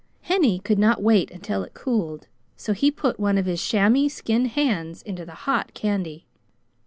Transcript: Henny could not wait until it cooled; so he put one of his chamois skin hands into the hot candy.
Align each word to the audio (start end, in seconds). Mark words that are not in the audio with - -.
Henny 0.21 0.57
could 0.57 0.79
not 0.79 1.03
wait 1.03 1.29
until 1.29 1.61
it 1.61 1.75
cooled; 1.75 2.25
so 2.57 2.73
he 2.73 2.89
put 2.89 3.19
one 3.19 3.37
of 3.37 3.45
his 3.45 3.63
chamois 3.63 4.07
skin 4.07 4.45
hands 4.45 5.03
into 5.03 5.25
the 5.25 5.45
hot 5.45 5.75
candy. 5.75 6.25